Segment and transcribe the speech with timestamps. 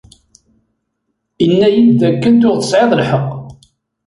[1.45, 3.25] Inna-yid dakken tuɣ tesɛiḍ lḥeq.